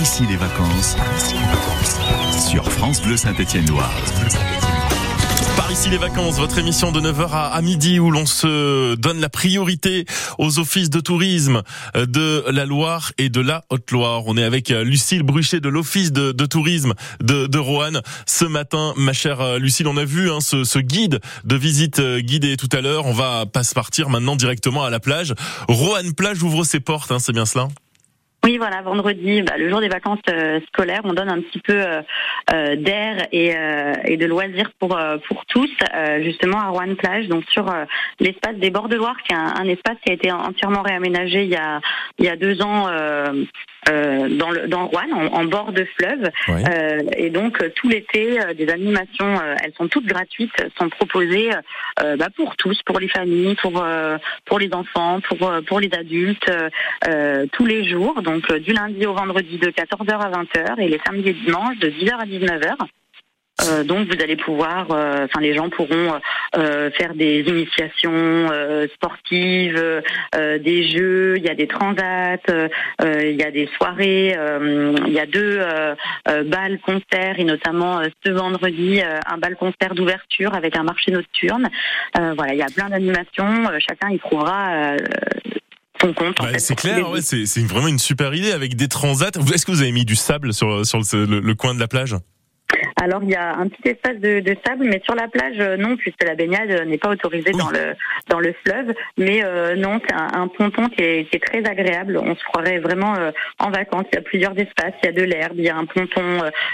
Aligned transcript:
ici 0.00 0.24
les 0.26 0.36
vacances 0.36 0.96
sur 2.48 2.64
France 2.72 3.02
Bleu 3.02 3.18
Saint-Étienne-Loire. 3.18 3.92
Par 5.56 5.70
ici 5.70 5.90
les 5.90 5.98
vacances, 5.98 6.38
votre 6.38 6.56
émission 6.58 6.90
de 6.90 7.00
9h 7.00 7.28
à 7.32 7.60
midi 7.60 7.98
où 7.98 8.10
l'on 8.10 8.24
se 8.24 8.94
donne 8.94 9.20
la 9.20 9.28
priorité 9.28 10.06
aux 10.38 10.58
offices 10.58 10.88
de 10.88 11.00
tourisme 11.00 11.62
de 11.94 12.44
la 12.50 12.64
Loire 12.64 13.12
et 13.18 13.28
de 13.28 13.40
la 13.42 13.64
Haute-Loire. 13.68 14.22
On 14.26 14.38
est 14.38 14.42
avec 14.42 14.70
Lucille 14.70 15.22
Bruchet 15.22 15.60
de 15.60 15.68
l'office 15.68 16.12
de, 16.12 16.32
tourisme 16.46 16.94
de, 17.20 17.58
Roanne. 17.58 18.00
Ce 18.26 18.46
matin, 18.46 18.94
ma 18.96 19.12
chère 19.12 19.58
Lucille, 19.58 19.86
on 19.86 19.98
a 19.98 20.04
vu 20.04 20.30
hein, 20.30 20.40
ce, 20.40 20.78
guide 20.78 21.20
de 21.44 21.56
visite 21.56 22.00
guidée 22.00 22.56
tout 22.56 22.70
à 22.72 22.80
l'heure. 22.80 23.04
On 23.04 23.12
va 23.12 23.44
pas 23.44 23.64
se 23.64 23.74
partir 23.74 24.08
maintenant 24.08 24.36
directement 24.36 24.82
à 24.82 24.88
la 24.88 25.00
plage. 25.00 25.34
Roanne 25.68 26.14
Plage 26.14 26.42
ouvre 26.42 26.64
ses 26.64 26.80
portes, 26.80 27.12
hein, 27.12 27.18
c'est 27.18 27.32
bien 27.32 27.44
cela? 27.44 27.68
Oui, 28.42 28.56
voilà, 28.56 28.80
vendredi, 28.80 29.42
bah, 29.42 29.58
le 29.58 29.68
jour 29.68 29.80
des 29.80 29.88
vacances 29.88 30.18
euh, 30.30 30.60
scolaires, 30.68 31.02
on 31.04 31.12
donne 31.12 31.28
un 31.28 31.42
petit 31.42 31.58
peu 31.58 31.74
euh, 31.74 32.00
euh, 32.52 32.74
d'air 32.76 33.26
et, 33.32 33.54
et, 34.04 34.16
de 34.16 34.26
loisirs 34.26 34.70
pour 34.78 34.98
pour 35.28 35.44
tous, 35.46 35.70
justement 36.20 36.58
à 36.58 36.68
Rouen 36.68 36.94
Plage, 36.94 37.28
donc 37.28 37.44
sur 37.50 37.66
l'espace 38.18 38.56
des 38.56 38.70
bords 38.70 38.88
de 38.88 38.96
Loire, 38.96 39.16
qui 39.22 39.34
est 39.34 39.36
un, 39.36 39.54
un, 39.56 39.68
espace 39.68 39.96
qui 40.04 40.10
a 40.10 40.14
été 40.14 40.32
entièrement 40.32 40.82
réaménagé 40.82 41.44
il 41.44 41.50
y 41.50 41.56
a 41.56 41.80
il 42.18 42.24
y 42.24 42.28
a 42.28 42.36
deux 42.36 42.62
ans 42.62 42.88
euh, 43.88 44.28
dans, 44.28 44.50
le, 44.50 44.68
dans 44.68 44.86
Rouen, 44.86 45.10
en, 45.32 45.44
bord 45.46 45.72
de 45.72 45.86
fleuve. 45.96 46.30
Euh, 46.48 46.98
et 47.16 47.30
donc 47.30 47.62
euh, 47.62 47.70
tout 47.74 47.88
l'été, 47.88 48.38
des 48.56 48.68
animations, 48.68 49.40
elles 49.62 49.72
sont 49.76 49.88
toutes 49.88 50.06
gratuites, 50.06 50.52
sont 50.78 50.88
proposées 50.90 51.50
bah, 51.98 52.28
pour 52.36 52.56
tous, 52.56 52.80
pour 52.82 53.00
les 53.00 53.08
familles, 53.08 53.54
pour 53.56 53.84
pour 54.44 54.58
les 54.58 54.72
enfants, 54.72 55.20
pour 55.20 55.50
pour 55.66 55.80
les 55.80 55.90
adultes, 55.92 56.50
tous 57.52 57.66
les 57.66 57.88
jours. 57.88 58.22
Donc 58.22 58.29
du 58.38 58.72
lundi 58.72 59.06
au 59.06 59.14
vendredi 59.14 59.58
de 59.58 59.68
14h 59.68 60.18
à 60.18 60.30
20h 60.30 60.80
et 60.80 60.88
les 60.88 61.00
samedis 61.04 61.30
et 61.30 61.32
dimanches 61.32 61.78
de 61.78 61.88
10h 61.88 62.14
à 62.14 62.26
19h. 62.26 62.76
Euh, 63.68 63.84
donc 63.84 64.06
vous 64.08 64.22
allez 64.22 64.36
pouvoir, 64.36 64.86
euh, 64.90 65.24
enfin 65.24 65.40
les 65.40 65.54
gens 65.54 65.68
pourront 65.68 66.18
euh, 66.56 66.90
faire 66.92 67.14
des 67.14 67.40
initiations 67.40 68.48
sportives, 68.94 70.02
des 70.34 70.88
jeux, 70.88 71.34
il 71.36 71.44
y 71.44 71.48
a 71.48 71.54
des 71.54 71.66
transats, 71.66 72.36
il 73.00 73.36
y 73.36 73.42
a 73.42 73.50
des 73.50 73.68
soirées, 73.76 74.36
il 75.06 75.12
y 75.12 75.18
a 75.18 75.26
deux 75.26 75.60
balles 76.46 76.78
concerts 76.80 77.38
et 77.38 77.44
notamment 77.44 78.00
ce 78.24 78.30
vendredi 78.30 79.00
un 79.02 79.38
bal 79.38 79.56
concert 79.56 79.94
d'ouverture 79.94 80.54
avec 80.54 80.76
un 80.76 80.82
marché 80.82 81.10
nocturne. 81.10 81.68
voilà, 82.14 82.54
il 82.54 82.58
y 82.58 82.62
a 82.62 82.66
plein 82.74 82.88
d'animations, 82.88 83.70
chacun 83.78 84.10
y 84.10 84.18
trouvera 84.18 84.96
compte. 86.08 86.36
c'est 86.58 86.74
clair, 86.74 87.10
ouais, 87.10 87.22
c'est 87.22 87.44
vraiment 87.62 87.88
une 87.88 87.98
super 87.98 88.34
idée 88.34 88.52
avec 88.52 88.76
des 88.76 88.88
transats. 88.88 89.30
Est-ce 89.52 89.66
que 89.66 89.72
vous 89.72 89.82
avez 89.82 89.92
mis 89.92 90.04
du 90.04 90.16
sable 90.16 90.52
sur, 90.52 90.84
sur 90.86 90.98
le 90.98 91.52
coin 91.54 91.74
de 91.74 91.80
la 91.80 91.88
plage? 91.88 92.16
Alors 93.00 93.22
il 93.22 93.30
y 93.30 93.34
a 93.34 93.56
un 93.56 93.66
petit 93.68 93.88
espace 93.88 94.18
de, 94.18 94.40
de 94.40 94.56
sable, 94.64 94.84
mais 94.84 95.00
sur 95.04 95.14
la 95.14 95.26
plage 95.26 95.58
euh, 95.58 95.76
non, 95.78 95.96
puisque 95.96 96.22
la 96.22 96.34
baignade 96.34 96.86
n'est 96.86 96.98
pas 96.98 97.08
autorisée 97.08 97.52
dans 97.52 97.70
le 97.70 97.94
dans 98.28 98.38
le 98.38 98.54
fleuve. 98.64 98.92
Mais 99.16 99.42
euh, 99.42 99.74
non, 99.74 100.00
c'est 100.06 100.14
un, 100.14 100.48
ponton 100.48 100.88
qui 100.88 101.02
est, 101.02 101.30
qui 101.30 101.36
est, 101.36 101.40
très 101.40 101.64
agréable. 101.64 102.18
On 102.22 102.34
se 102.34 102.44
croirait 102.44 102.78
vraiment 102.78 103.14
euh, 103.16 103.30
en 103.58 103.70
vacances. 103.70 104.04
Il 104.12 104.16
y 104.16 104.18
a 104.18 104.22
plusieurs 104.22 104.58
espaces, 104.58 104.92
il 105.02 105.06
y 105.06 105.08
a 105.08 105.12
de 105.12 105.22
l'herbe, 105.22 105.54
il 105.56 105.64
y 105.64 105.70
a 105.70 105.76
un 105.76 105.86
ponton 105.86 106.20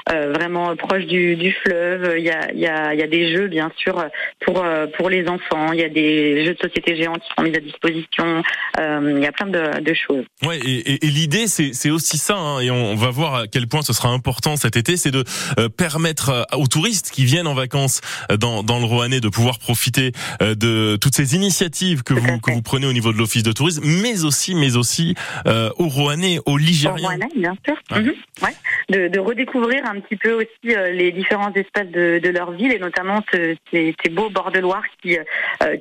vraiment 0.09 0.75
proche 0.77 1.05
du, 1.07 1.37
du 1.37 1.53
fleuve. 1.53 2.15
Il 2.19 2.25
y 2.25 2.31
a 2.31 2.51
il 2.53 2.59
y 2.59 2.67
a 2.67 2.93
il 2.93 3.01
y 3.01 3.03
a 3.03 3.07
des 3.07 3.35
jeux 3.35 3.47
bien 3.47 3.71
sûr 3.77 4.05
pour 4.45 4.65
pour 4.97 5.11
les 5.11 5.29
enfants. 5.29 5.73
Il 5.73 5.81
y 5.81 5.85
a 5.85 5.89
des 5.89 6.45
jeux 6.45 6.55
de 6.55 6.59
société 6.59 6.97
géants 6.97 7.15
qui 7.15 7.29
sont 7.37 7.43
mis 7.45 7.55
à 7.55 7.61
disposition. 7.61 8.43
il 8.79 9.21
y 9.21 9.27
a 9.27 9.33
plein 9.33 9.47
de, 9.47 9.81
de 9.81 9.95
choses. 9.95 10.25
Ouais, 10.45 10.59
et, 10.59 11.07
et, 11.07 11.11
l'idée 11.11 11.47
c'est 11.47 11.73
c'est 11.73 11.91
aussi 11.91 12.19
ça, 12.19 12.37
hein, 12.37 12.61
et 12.61 12.71
on, 12.71 12.97
va 12.97 13.11
voir 13.11 13.35
à 13.35 13.47
quel 13.47 13.69
point 13.69 13.83
ce 13.83 13.93
sera 13.93 14.09
important 14.09 14.57
cet 14.57 14.77
été, 14.77 14.97
c'est 14.97 15.11
de 15.11 15.25
permettre 15.77 16.16
euh, 16.29 16.43
aux 16.57 16.67
touristes 16.67 17.11
qui 17.11 17.25
viennent 17.25 17.47
en 17.47 17.55
vacances 17.55 18.01
euh, 18.31 18.37
dans, 18.37 18.63
dans 18.63 18.79
le 18.79 18.85
Roannais 18.85 19.21
de 19.21 19.29
pouvoir 19.29 19.59
profiter 19.59 20.13
euh, 20.43 20.55
de 20.55 20.97
toutes 21.01 21.15
ces 21.15 21.35
initiatives 21.35 22.03
que 22.03 22.15
vous 22.15 22.39
que 22.41 22.51
vous 22.51 22.63
prenez 22.63 22.87
au 22.87 22.93
niveau 22.93 23.13
de 23.13 23.19
l'office 23.19 23.43
de 23.43 23.53
tourisme, 23.53 23.83
mais 23.85 24.25
aussi 24.25 24.55
mais 24.55 24.77
aussi 24.77 25.15
euh, 25.47 25.71
aux 25.77 25.89
Rouennais, 25.89 26.39
aux 26.47 26.57
Ligériens. 26.59 27.17
bien 27.37 27.57
sûr. 27.65 27.77
Mhm. 27.91 28.13
ouais. 28.43 28.55
De, 28.89 29.09
de, 29.09 29.19
redécouvrir 29.19 29.85
un 29.85 30.01
petit 30.01 30.17
peu 30.17 30.33
aussi 30.33 30.77
les 30.93 31.11
différents 31.11 31.53
espaces 31.53 31.89
de, 31.89 32.21
de 32.23 32.29
leur 32.29 32.53
ville 32.53 32.73
et 32.73 32.79
notamment 32.79 33.21
ces, 33.33 33.59
ces 33.73 34.11
beaux 34.11 34.31
bords 34.31 34.53
de 34.53 34.61
Loire 34.61 34.85
qui 35.03 35.19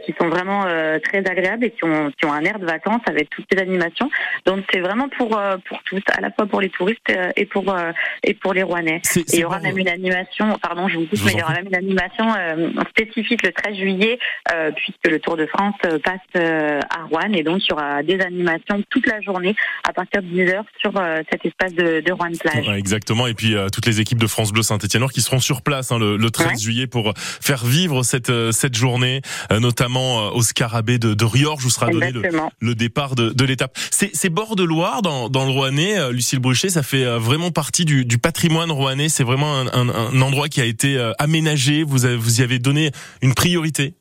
qui 0.05 0.15
sont 0.19 0.27
vraiment 0.27 0.63
très 1.03 1.19
agréables 1.19 1.65
et 1.65 1.71
qui 1.71 1.83
ont 1.83 2.11
qui 2.11 2.25
ont 2.25 2.33
un 2.33 2.43
air 2.43 2.57
de 2.57 2.65
vacances 2.65 3.01
avec 3.05 3.29
toutes 3.29 3.45
ces 3.51 3.59
animations. 3.59 4.09
Donc 4.45 4.65
c'est 4.71 4.79
vraiment 4.79 5.07
pour 5.09 5.39
pour 5.67 5.83
tous, 5.83 6.01
à 6.17 6.21
la 6.21 6.31
fois 6.31 6.47
pour 6.47 6.61
les 6.61 6.69
touristes 6.69 7.13
et 7.35 7.45
pour 7.45 7.75
et 8.23 8.33
pour 8.33 8.53
les 8.53 8.63
Rouennais. 8.63 9.01
Et 9.15 9.23
il 9.33 9.39
y 9.39 9.45
aura 9.45 9.59
même 9.59 9.77
une 9.77 9.89
animation 9.89 10.55
pardon, 10.61 10.87
je 10.87 10.97
vous 10.97 11.05
dis, 11.05 11.21
mais 11.25 11.33
il 11.33 11.39
y 11.39 11.43
aura 11.43 11.53
même 11.53 11.67
une 11.67 11.75
animation 11.75 12.33
euh, 12.37 12.69
spécifique 12.89 13.43
le 13.43 13.51
13 13.51 13.75
juillet, 13.75 14.19
euh, 14.53 14.71
puisque 14.75 15.07
le 15.07 15.19
Tour 15.19 15.37
de 15.37 15.45
France 15.45 15.75
euh, 15.85 15.99
passe 15.99 16.19
à 16.35 17.03
Rouen, 17.09 17.31
et 17.33 17.43
donc 17.43 17.61
il 17.63 17.69
y 17.69 17.73
aura 17.73 18.03
des 18.03 18.19
animations 18.19 18.83
toute 18.89 19.07
la 19.07 19.21
journée 19.21 19.55
à 19.87 19.93
partir 19.93 20.21
de 20.21 20.27
10h 20.27 20.63
sur 20.79 20.93
cet 21.31 21.45
espace 21.45 21.73
de, 21.73 22.01
de 22.01 22.11
Rouen 22.11 22.31
plage. 22.39 22.65
Exactement, 22.95 23.27
et 23.27 23.33
puis 23.33 23.55
toutes 23.73 23.85
les 23.85 23.99
équipes 23.99 24.19
de 24.19 24.27
France 24.27 24.51
Bleu 24.51 24.63
Saint-Étienne 24.63 25.05
qui 25.13 25.21
seront 25.21 25.39
sur 25.39 25.61
place 25.61 25.91
hein, 25.91 25.99
le, 25.99 26.29
13 26.29 26.61
juillet 26.61 26.87
pour 26.87 27.13
faire 27.17 27.65
vivre 27.65 28.03
cette 28.03 28.31
cette 28.51 28.75
journée, 28.75 29.21
notamment 29.51 30.33
au 30.33 30.41
Scarabée 30.41 30.97
de, 30.97 31.13
de 31.13 31.25
Riorge, 31.25 31.65
où 31.65 31.69
sera 31.69 31.87
donné 31.87 32.11
le, 32.59 32.75
départ 32.75 33.15
de, 33.15 33.29
de 33.29 33.45
l'étape. 33.45 33.77
Ces 33.91 34.29
bords 34.29 34.55
de 34.55 34.63
Loire 34.63 35.01
dans, 35.01 35.29
dans 35.29 35.45
le 35.45 35.51
Rouennais, 35.51 36.11
Lucille 36.11 36.39
Bruchet, 36.39 36.69
ça 36.69 36.83
fait 36.83 37.05
vraiment 37.17 37.51
partie 37.51 37.85
du, 37.85 38.05
du 38.05 38.17
patrimoine 38.17 38.71
rouennais. 38.71 39.09
C'est 39.09 39.23
vraiment 39.23 39.55
un, 39.55 39.67
un, 39.67 39.89
un 39.89 40.21
endroit 40.21 40.47
qui 40.47 40.61
a 40.61 40.65
été 40.65 40.97
euh, 40.97 41.11
aménagé, 41.19 41.83
vous, 41.83 42.05
avez, 42.05 42.15
vous 42.15 42.41
y 42.41 42.43
avez 42.43 42.59
donné 42.59 42.91
une 43.21 43.33
priorité 43.33 43.93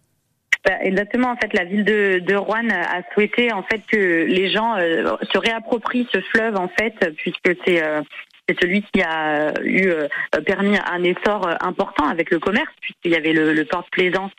bah, 0.64 0.78
exactement. 0.80 1.28
En 1.28 1.36
fait, 1.36 1.52
la 1.52 1.64
ville 1.64 1.84
de, 1.84 2.20
de 2.20 2.34
Rouen 2.34 2.70
a 2.70 3.02
souhaité 3.12 3.52
en 3.52 3.62
fait 3.64 3.82
que 3.86 4.24
les 4.24 4.50
gens 4.50 4.76
euh, 4.78 5.14
se 5.30 5.36
réapproprient 5.36 6.08
ce 6.10 6.22
fleuve 6.22 6.56
en 6.56 6.68
fait, 6.68 6.94
puisque 7.18 7.54
c'est 7.66 7.82
euh, 7.82 8.00
c'est 8.48 8.60
celui 8.60 8.82
qui 8.92 9.02
a 9.02 9.54
eu 9.62 9.90
permis 10.44 10.76
un 10.76 11.02
essor 11.02 11.48
important 11.60 12.06
avec 12.06 12.30
le 12.30 12.38
commerce, 12.38 12.72
puisqu'il 12.80 13.12
y 13.12 13.16
avait 13.16 13.32
le, 13.32 13.64
port 13.64 13.82
de 13.82 13.90
plaisance 13.90 14.32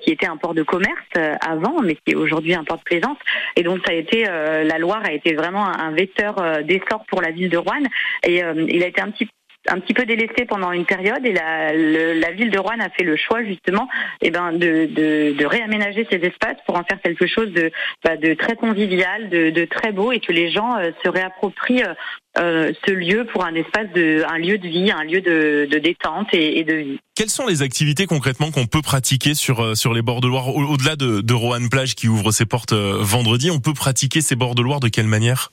qui 0.00 0.10
était 0.12 0.26
un 0.26 0.36
port 0.36 0.54
de 0.54 0.62
commerce 0.62 1.38
avant, 1.40 1.80
mais 1.82 1.96
qui 1.96 2.12
est 2.12 2.14
aujourd'hui 2.14 2.54
un 2.54 2.64
port 2.64 2.78
de 2.78 2.82
plaisance. 2.82 3.18
Et 3.56 3.62
donc 3.62 3.80
ça 3.84 3.92
a 3.92 3.94
été 3.94 4.24
la 4.24 4.78
Loire 4.78 5.02
a 5.04 5.12
été 5.12 5.34
vraiment 5.34 5.66
un, 5.66 5.90
vecteur 5.90 6.62
d'essor 6.64 7.04
pour 7.08 7.22
la 7.22 7.30
ville 7.30 7.48
de 7.48 7.56
Rouen. 7.56 7.82
Et 8.24 8.42
il 8.68 8.82
a 8.82 8.86
été 8.86 9.00
un 9.00 9.10
petit 9.10 9.28
un 9.68 9.80
petit 9.80 9.94
peu 9.94 10.04
délaissé 10.04 10.44
pendant 10.46 10.72
une 10.72 10.84
période 10.84 11.24
et 11.24 11.32
la, 11.32 12.30
ville 12.32 12.50
de 12.50 12.58
Rouen 12.58 12.80
a 12.80 12.90
fait 12.90 13.04
le 13.04 13.16
choix 13.16 13.44
justement 13.44 13.88
eh 14.20 14.30
ben, 14.30 14.52
de, 14.52 15.44
réaménager 15.44 16.06
ces 16.10 16.16
espaces 16.16 16.56
pour 16.66 16.76
en 16.76 16.84
faire 16.84 17.00
quelque 17.00 17.26
chose 17.26 17.52
de, 17.52 17.70
bah, 18.04 18.12
très 18.38 18.56
convivial, 18.56 19.30
de, 19.30 19.64
très 19.64 19.92
beau 19.92 20.12
et 20.12 20.20
que 20.20 20.32
les 20.32 20.50
gens 20.50 20.76
euh, 20.76 20.90
se 21.02 21.08
réapproprient 21.08 21.82
euh, 21.82 21.94
euh, 22.38 22.72
ce 22.86 22.92
lieu 22.92 23.26
pour 23.32 23.44
un 23.44 23.54
espace 23.54 23.86
de 23.94 24.24
un 24.28 24.38
lieu 24.38 24.58
de 24.58 24.66
vie, 24.66 24.90
un 24.90 25.04
lieu 25.04 25.20
de, 25.20 25.78
détente 25.78 26.28
et, 26.32 26.58
et, 26.58 26.64
de 26.64 26.74
vie. 26.74 26.98
Quelles 27.14 27.30
sont 27.30 27.46
les 27.46 27.62
activités 27.62 28.06
concrètement 28.06 28.50
qu'on 28.50 28.66
peut 28.66 28.82
pratiquer 28.82 29.34
sur 29.34 29.76
sur 29.76 29.94
les 29.94 30.02
bords 30.02 30.20
de 30.20 30.28
Loire 30.28 30.54
au-delà 30.54 30.96
de, 30.96 31.20
de 31.20 31.34
Roanne 31.34 31.68
Plage 31.68 31.94
qui 31.94 32.08
ouvre 32.08 32.32
ses 32.32 32.44
portes 32.44 32.72
vendredi 32.72 33.50
On 33.50 33.60
peut 33.60 33.74
pratiquer 33.74 34.20
ces 34.20 34.34
bords 34.34 34.56
de 34.56 34.62
Loire 34.62 34.80
de 34.80 34.88
quelle 34.88 35.06
manière? 35.06 35.50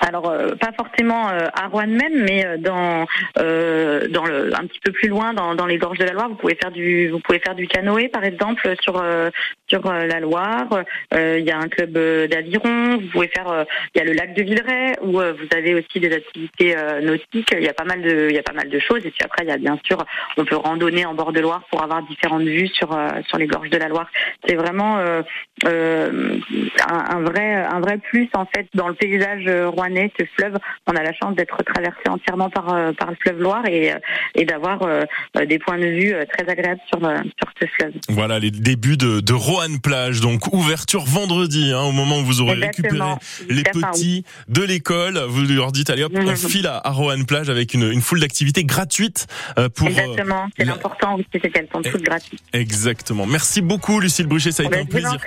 Alors 0.00 0.28
euh, 0.30 0.54
pas 0.54 0.72
forcément 0.72 1.28
euh, 1.30 1.46
à 1.54 1.68
Rouen 1.68 1.86
même, 1.86 2.24
mais 2.24 2.46
euh, 2.46 2.56
dans 2.58 3.06
dans 3.36 4.24
le 4.24 4.54
un 4.54 4.66
petit 4.66 4.80
peu 4.84 4.92
plus 4.92 5.08
loin, 5.08 5.34
dans, 5.34 5.54
dans 5.54 5.66
les 5.66 5.78
gorges 5.78 5.98
de 5.98 6.04
la 6.04 6.12
Loire, 6.12 6.28
vous 6.28 6.36
pouvez 6.36 6.54
faire 6.54 6.70
du 6.70 7.08
vous 7.08 7.20
pouvez 7.20 7.38
faire 7.38 7.54
du 7.54 7.66
canoë 7.66 8.08
par 8.08 8.24
exemple 8.24 8.74
sur 8.80 9.02
sur 9.68 9.82
la 9.92 10.20
Loire. 10.20 10.84
Il 11.12 11.44
y 11.44 11.50
a 11.50 11.58
un 11.58 11.68
club 11.68 11.92
d'aviron. 11.92 12.98
Vous 12.98 13.08
pouvez 13.12 13.28
faire 13.28 13.66
il 13.94 13.98
y 13.98 14.00
a 14.00 14.04
le 14.04 14.12
lac 14.12 14.34
de 14.34 14.42
Villeray 14.42 14.94
où 15.02 15.12
vous 15.12 15.56
avez 15.56 15.74
aussi 15.74 16.00
des 16.00 16.12
activités 16.12 16.74
nautiques. 17.02 17.50
Il 17.52 17.62
y 17.62 17.68
a 17.68 17.74
pas 17.74 17.84
mal 17.84 18.02
de 18.02 18.28
il 18.30 18.34
y 18.34 18.38
a 18.38 18.42
pas 18.42 18.52
mal 18.52 18.68
de 18.68 18.78
choses. 18.78 19.04
Et 19.04 19.10
puis 19.10 19.24
après 19.24 19.44
il 19.44 19.48
y 19.48 19.52
a 19.52 19.58
bien 19.58 19.78
sûr 19.84 20.04
on 20.36 20.44
peut 20.44 20.56
randonner 20.56 21.04
en 21.06 21.14
bord 21.14 21.32
de 21.32 21.40
Loire 21.40 21.62
pour 21.70 21.82
avoir 21.82 22.02
différentes 22.02 22.42
vues 22.42 22.68
sur 22.68 22.88
sur 23.28 23.38
les 23.38 23.46
gorges 23.46 23.70
de 23.70 23.78
la 23.78 23.88
Loire. 23.88 24.10
C'est 24.46 24.56
vraiment 24.56 24.98
un, 24.98 25.22
un, 25.66 27.20
vrai 27.20 27.54
un 27.54 27.80
vrai 27.80 27.98
plus 27.98 28.28
en 28.34 28.46
fait 28.46 28.66
dans 28.74 28.88
le 28.88 28.94
paysage 28.94 29.48
rouennais 29.68 30.12
ce 30.18 30.24
fleuve, 30.36 30.56
on 30.86 30.92
a 30.92 31.02
la 31.02 31.12
chance 31.12 31.34
d'être 31.34 31.62
traversé 31.62 32.08
entièrement 32.08 32.50
par, 32.50 32.74
euh, 32.74 32.92
par 32.92 33.10
le 33.10 33.16
fleuve 33.20 33.40
Loire 33.40 33.66
et, 33.66 33.92
euh, 33.92 33.98
et 34.34 34.44
d'avoir 34.44 34.82
euh, 34.82 35.04
des 35.46 35.58
points 35.58 35.78
de 35.78 35.86
vue 35.86 36.14
très 36.32 36.48
agréables 36.48 36.80
sur, 36.88 37.00
sur 37.00 37.48
ce 37.60 37.66
fleuve. 37.66 37.92
Voilà 38.08 38.38
les 38.38 38.50
débuts 38.50 38.96
de, 38.96 39.20
de 39.20 39.32
Roanne 39.58 39.80
Plage, 39.80 40.20
donc 40.20 40.52
ouverture 40.52 41.04
vendredi, 41.04 41.72
hein, 41.72 41.82
au 41.82 41.90
moment 41.90 42.18
où 42.18 42.24
vous 42.24 42.40
aurez 42.40 42.54
récupéré 42.54 42.96
les 43.48 43.64
petits 43.64 44.24
de 44.46 44.62
l'école. 44.62 45.18
Vous 45.28 45.42
leur 45.42 45.72
dites, 45.72 45.90
allez 45.90 46.04
hop, 46.04 46.12
on 46.14 46.22
mhm. 46.22 46.36
file 46.36 46.68
à, 46.68 46.80
à 46.84 46.90
Roanne 46.90 47.26
Plage 47.26 47.50
avec 47.50 47.74
une, 47.74 47.90
une 47.90 48.00
foule 48.00 48.20
d'activités 48.20 48.62
gratuites 48.62 49.26
pour... 49.74 49.88
Exactement, 49.88 50.46
c'est 50.56 50.64
l'important 50.64 51.16
aussi, 51.16 51.26
c'est 51.32 51.50
qu'elles 51.50 51.68
sont 51.72 51.82
toutes 51.82 52.02
gratuites. 52.02 52.40
Exactement. 52.52 53.26
Merci 53.26 53.60
beaucoup 53.60 53.98
Lucille 53.98 54.28
Bruchet, 54.28 54.52
ça 54.52 54.62
a 54.62 54.66
été 54.66 54.78
un 54.78 54.84
plaisir. 54.84 55.18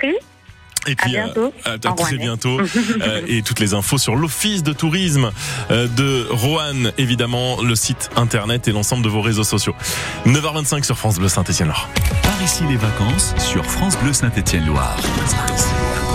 Et 0.86 0.96
puis, 0.96 1.16
à 1.16 1.26
bientôt. 1.26 1.52
à, 1.64 1.72
à 1.72 1.78
très 1.78 2.16
bientôt. 2.16 2.58
euh, 3.02 3.22
et 3.28 3.42
toutes 3.42 3.60
les 3.60 3.74
infos 3.74 3.98
sur 3.98 4.16
l'Office 4.16 4.62
de 4.62 4.72
tourisme 4.72 5.30
euh, 5.70 5.86
de 5.86 6.26
Roanne, 6.30 6.92
évidemment, 6.98 7.62
le 7.62 7.74
site 7.74 8.10
internet 8.16 8.66
et 8.66 8.72
l'ensemble 8.72 9.04
de 9.04 9.08
vos 9.08 9.20
réseaux 9.20 9.44
sociaux. 9.44 9.74
9h25 10.26 10.82
sur 10.84 10.98
France 10.98 11.18
Bleu 11.18 11.28
Saint-Etienne-Loire. 11.28 11.88
Ici 12.42 12.64
les 12.68 12.76
vacances 12.76 13.34
sur 13.38 13.64
France 13.64 13.96
Bleu 13.98 14.12
Saint-Etienne-Loire. 14.12 14.96